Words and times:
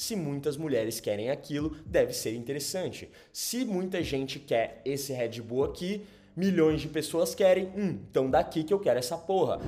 Se 0.00 0.16
muitas 0.16 0.56
mulheres 0.56 0.98
querem 0.98 1.28
aquilo, 1.28 1.76
deve 1.84 2.14
ser 2.14 2.34
interessante. 2.34 3.06
Se 3.30 3.66
muita 3.66 4.02
gente 4.02 4.38
quer 4.38 4.80
esse 4.82 5.12
Red 5.12 5.42
Bull 5.42 5.62
aqui, 5.62 6.06
milhões 6.34 6.80
de 6.80 6.88
pessoas 6.88 7.34
querem, 7.34 7.66
hum, 7.76 7.98
então 8.10 8.30
daqui 8.30 8.64
que 8.64 8.72
eu 8.72 8.80
quero 8.80 8.98
essa 8.98 9.18
porra. 9.18 9.60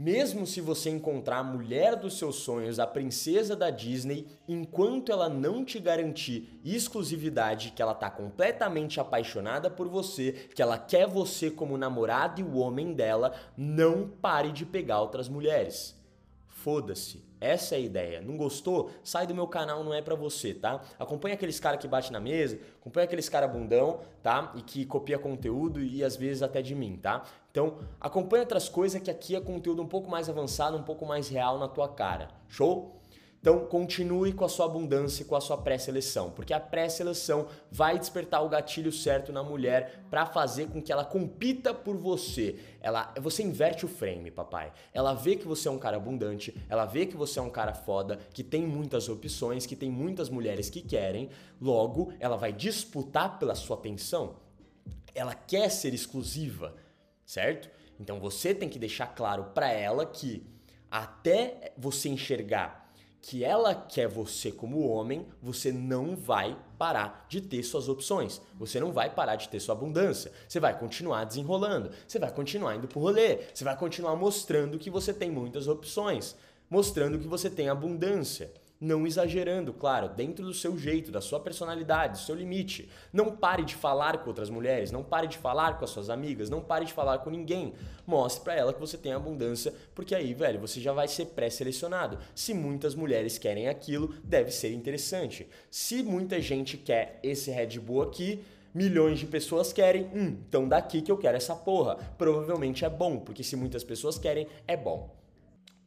Mesmo 0.00 0.46
se 0.46 0.60
você 0.60 0.90
encontrar 0.90 1.38
a 1.38 1.42
mulher 1.42 1.96
dos 1.96 2.16
seus 2.16 2.36
sonhos, 2.36 2.78
a 2.78 2.86
princesa 2.86 3.56
da 3.56 3.68
Disney, 3.68 4.28
enquanto 4.46 5.10
ela 5.10 5.28
não 5.28 5.64
te 5.64 5.80
garantir 5.80 6.60
exclusividade, 6.64 7.72
que 7.72 7.82
ela 7.82 7.94
tá 7.94 8.08
completamente 8.08 9.00
apaixonada 9.00 9.68
por 9.68 9.88
você, 9.88 10.30
que 10.54 10.62
ela 10.62 10.78
quer 10.78 11.08
você 11.08 11.50
como 11.50 11.76
namorado 11.76 12.40
e 12.40 12.44
o 12.44 12.58
homem 12.58 12.92
dela, 12.92 13.34
não 13.56 14.08
pare 14.08 14.52
de 14.52 14.64
pegar 14.64 15.00
outras 15.00 15.28
mulheres. 15.28 15.97
Foda-se. 16.58 17.24
Essa 17.40 17.76
é 17.76 17.78
a 17.78 17.80
ideia. 17.80 18.20
Não 18.20 18.36
gostou? 18.36 18.90
Sai 19.04 19.28
do 19.28 19.34
meu 19.34 19.46
canal, 19.46 19.84
não 19.84 19.94
é 19.94 20.02
para 20.02 20.16
você, 20.16 20.52
tá? 20.52 20.82
Acompanha 20.98 21.36
aqueles 21.36 21.60
cara 21.60 21.76
que 21.76 21.86
bate 21.86 22.12
na 22.12 22.18
mesa, 22.18 22.58
acompanha 22.80 23.04
aqueles 23.04 23.28
cara 23.28 23.46
bundão, 23.46 24.00
tá? 24.24 24.52
E 24.56 24.62
que 24.62 24.84
copia 24.84 25.20
conteúdo 25.20 25.80
e 25.80 26.02
às 26.02 26.16
vezes 26.16 26.42
até 26.42 26.60
de 26.60 26.74
mim, 26.74 26.98
tá? 27.00 27.22
Então, 27.52 27.78
acompanha 28.00 28.42
outras 28.42 28.68
coisas 28.68 29.00
que 29.00 29.08
aqui 29.08 29.36
é 29.36 29.40
conteúdo 29.40 29.82
um 29.82 29.86
pouco 29.86 30.10
mais 30.10 30.28
avançado, 30.28 30.76
um 30.76 30.82
pouco 30.82 31.06
mais 31.06 31.28
real 31.28 31.60
na 31.60 31.68
tua 31.68 31.88
cara. 31.88 32.28
Show? 32.48 32.97
Então, 33.48 33.64
continue 33.64 34.34
com 34.34 34.44
a 34.44 34.48
sua 34.48 34.66
abundância 34.66 35.22
e 35.22 35.24
com 35.24 35.34
a 35.34 35.40
sua 35.40 35.56
pré-seleção, 35.56 36.30
porque 36.30 36.52
a 36.52 36.60
pré-seleção 36.60 37.48
vai 37.72 37.98
despertar 37.98 38.44
o 38.44 38.48
gatilho 38.50 38.92
certo 38.92 39.32
na 39.32 39.42
mulher 39.42 40.04
para 40.10 40.26
fazer 40.26 40.68
com 40.68 40.82
que 40.82 40.92
ela 40.92 41.02
compita 41.02 41.72
por 41.72 41.96
você. 41.96 42.58
Ela, 42.82 43.10
você 43.18 43.42
inverte 43.42 43.86
o 43.86 43.88
frame, 43.88 44.30
papai. 44.30 44.70
Ela 44.92 45.14
vê 45.14 45.34
que 45.34 45.46
você 45.46 45.66
é 45.66 45.70
um 45.70 45.78
cara 45.78 45.96
abundante, 45.96 46.54
ela 46.68 46.84
vê 46.84 47.06
que 47.06 47.16
você 47.16 47.38
é 47.38 47.42
um 47.42 47.48
cara 47.48 47.72
foda, 47.72 48.18
que 48.34 48.44
tem 48.44 48.66
muitas 48.66 49.08
opções, 49.08 49.64
que 49.64 49.74
tem 49.74 49.90
muitas 49.90 50.28
mulheres 50.28 50.68
que 50.68 50.82
querem, 50.82 51.30
logo 51.58 52.12
ela 52.20 52.36
vai 52.36 52.52
disputar 52.52 53.38
pela 53.38 53.54
sua 53.54 53.78
atenção. 53.78 54.36
Ela 55.14 55.32
quer 55.32 55.70
ser 55.70 55.94
exclusiva, 55.94 56.74
certo? 57.24 57.70
Então 57.98 58.20
você 58.20 58.54
tem 58.54 58.68
que 58.68 58.78
deixar 58.78 59.06
claro 59.06 59.44
para 59.54 59.72
ela 59.72 60.04
que 60.04 60.46
até 60.90 61.72
você 61.78 62.10
enxergar 62.10 62.87
que 63.20 63.44
ela 63.44 63.74
quer 63.74 64.08
você 64.08 64.50
como 64.50 64.88
homem, 64.88 65.26
você 65.42 65.72
não 65.72 66.16
vai 66.16 66.56
parar 66.78 67.26
de 67.28 67.40
ter 67.40 67.62
suas 67.62 67.88
opções. 67.88 68.40
Você 68.58 68.78
não 68.78 68.92
vai 68.92 69.10
parar 69.10 69.36
de 69.36 69.48
ter 69.48 69.60
sua 69.60 69.74
abundância. 69.74 70.32
Você 70.48 70.60
vai 70.60 70.78
continuar 70.78 71.24
desenrolando, 71.24 71.90
você 72.06 72.18
vai 72.18 72.30
continuar 72.32 72.76
indo 72.76 72.88
pro 72.88 73.00
rolê, 73.00 73.38
você 73.52 73.64
vai 73.64 73.76
continuar 73.76 74.16
mostrando 74.16 74.78
que 74.78 74.90
você 74.90 75.12
tem 75.12 75.30
muitas 75.30 75.66
opções, 75.66 76.36
mostrando 76.70 77.18
que 77.18 77.26
você 77.26 77.50
tem 77.50 77.68
abundância 77.68 78.50
não 78.80 79.06
exagerando, 79.06 79.72
claro, 79.72 80.08
dentro 80.08 80.44
do 80.44 80.54
seu 80.54 80.78
jeito, 80.78 81.10
da 81.10 81.20
sua 81.20 81.40
personalidade, 81.40 82.12
do 82.12 82.24
seu 82.24 82.34
limite. 82.34 82.88
Não 83.12 83.36
pare 83.36 83.64
de 83.64 83.74
falar 83.74 84.18
com 84.18 84.28
outras 84.28 84.48
mulheres, 84.48 84.92
não 84.92 85.02
pare 85.02 85.26
de 85.26 85.36
falar 85.36 85.78
com 85.78 85.84
as 85.84 85.90
suas 85.90 86.08
amigas, 86.08 86.48
não 86.48 86.60
pare 86.60 86.84
de 86.84 86.92
falar 86.92 87.18
com 87.18 87.30
ninguém. 87.30 87.74
Mostre 88.06 88.44
para 88.44 88.54
ela 88.54 88.72
que 88.72 88.80
você 88.80 88.96
tem 88.96 89.12
abundância, 89.12 89.74
porque 89.94 90.14
aí, 90.14 90.32
velho, 90.32 90.60
você 90.60 90.80
já 90.80 90.92
vai 90.92 91.08
ser 91.08 91.26
pré-selecionado. 91.26 92.18
Se 92.34 92.54
muitas 92.54 92.94
mulheres 92.94 93.36
querem 93.36 93.68
aquilo, 93.68 94.14
deve 94.22 94.50
ser 94.50 94.72
interessante. 94.72 95.48
Se 95.70 96.02
muita 96.02 96.40
gente 96.40 96.76
quer 96.76 97.18
esse 97.22 97.50
Red 97.50 97.78
Bull 97.80 98.02
aqui, 98.02 98.44
milhões 98.72 99.18
de 99.18 99.26
pessoas 99.26 99.72
querem, 99.72 100.04
hum, 100.14 100.36
então 100.48 100.68
daqui 100.68 101.02
que 101.02 101.10
eu 101.10 101.18
quero 101.18 101.36
essa 101.36 101.56
porra. 101.56 101.96
Provavelmente 102.16 102.84
é 102.84 102.88
bom, 102.88 103.18
porque 103.18 103.42
se 103.42 103.56
muitas 103.56 103.82
pessoas 103.82 104.18
querem, 104.18 104.46
é 104.66 104.76
bom. 104.76 105.14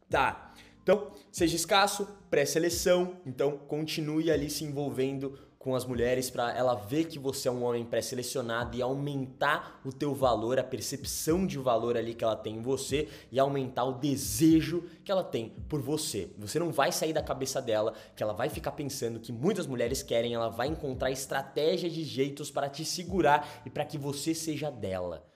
Tá. 0.10 0.54
Então, 0.84 1.12
seja 1.32 1.56
escasso, 1.56 2.08
pré-seleção, 2.30 3.18
então 3.26 3.58
continue 3.58 4.32
ali 4.32 4.50
se 4.50 4.64
envolvendo 4.64 5.38
com 5.62 5.76
as 5.76 5.86
mulheres 5.86 6.28
para 6.28 6.58
ela 6.58 6.74
ver 6.74 7.06
que 7.06 7.20
você 7.20 7.48
é 7.48 7.52
um 7.52 7.64
homem 7.64 7.86
pré-selecionado 7.86 8.76
e 8.76 8.82
aumentar 8.82 9.80
o 9.86 9.94
teu 9.94 10.12
valor, 10.12 10.58
a 10.58 10.64
percepção 10.64 11.46
de 11.46 11.60
valor 11.60 11.96
ali 11.96 12.16
que 12.16 12.24
ela 12.24 12.36
tem 12.36 12.56
em 12.56 12.62
você 12.64 13.08
e 13.32 13.40
aumentar 13.40 13.84
o 13.84 14.00
desejo 14.00 14.84
que 15.04 15.12
ela 15.12 15.24
tem 15.24 15.50
por 15.70 15.80
você. 15.80 16.32
Você 16.40 16.58
não 16.58 16.72
vai 16.72 16.92
sair 16.92 17.14
da 17.14 17.22
cabeça 17.22 17.62
dela, 17.62 17.94
que 18.16 18.24
ela 18.24 18.34
vai 18.34 18.50
ficar 18.50 18.72
pensando 18.72 19.20
que 19.20 19.32
muitas 19.32 19.68
mulheres 19.68 20.02
querem, 20.02 20.34
ela 20.34 20.50
vai 20.50 20.68
encontrar 20.68 21.12
estratégias 21.12 21.94
de 21.94 22.04
jeitos 22.04 22.50
para 22.50 22.68
te 22.68 22.84
segurar 22.84 23.62
e 23.64 23.70
para 23.70 23.86
que 23.86 24.00
você 24.00 24.34
seja 24.34 24.72
dela. 24.72 25.31